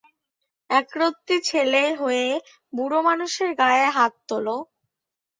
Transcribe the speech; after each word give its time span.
একরত্তি 0.69 1.35
ছেলে 1.49 1.83
হয়ে 1.95 2.27
বুড়োমানুষের 2.73 3.49
গায়ে 3.61 3.87
হাত 3.95 4.13
তোল! 4.27 4.47